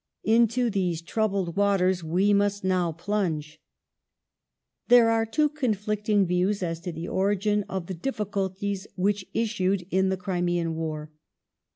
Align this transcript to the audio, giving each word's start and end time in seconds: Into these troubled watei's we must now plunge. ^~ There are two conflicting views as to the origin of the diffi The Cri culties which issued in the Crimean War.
Into 0.23 0.71
these 0.71 0.99
troubled 1.03 1.55
watei's 1.55 2.03
we 2.03 2.33
must 2.33 2.63
now 2.63 2.91
plunge. 2.91 3.57
^~ 3.57 3.57
There 4.89 5.11
are 5.11 5.27
two 5.27 5.47
conflicting 5.47 6.25
views 6.25 6.63
as 6.63 6.79
to 6.79 6.91
the 6.91 7.07
origin 7.07 7.63
of 7.69 7.85
the 7.85 7.93
diffi 7.93 8.15
The 8.15 8.25
Cri 8.25 8.41
culties 8.49 8.87
which 8.95 9.27
issued 9.35 9.85
in 9.91 10.09
the 10.09 10.17
Crimean 10.17 10.73
War. 10.73 11.11